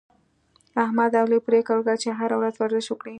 احمد 0.83 1.11
او 1.19 1.25
علي 1.27 1.39
پرېکړه 1.47 1.77
وکړه، 1.77 1.95
چې 2.03 2.09
هره 2.19 2.35
ورځ 2.39 2.55
ورزش 2.57 2.85
وکړي 2.89 3.09